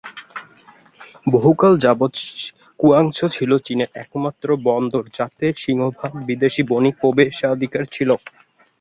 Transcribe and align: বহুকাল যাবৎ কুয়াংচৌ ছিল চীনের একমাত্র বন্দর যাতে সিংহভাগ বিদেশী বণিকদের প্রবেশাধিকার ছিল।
বহুকাল 1.27 1.73
যাবৎ 1.77 2.13
কুয়াংচৌ 2.79 3.27
ছিল 3.29 3.51
চীনের 3.65 3.89
একমাত্র 3.95 4.47
বন্দর 4.67 5.03
যাতে 5.17 5.45
সিংহভাগ 5.57 6.11
বিদেশী 6.27 6.61
বণিকদের 6.63 6.99
প্রবেশাধিকার 7.01 7.83
ছিল। 7.91 8.09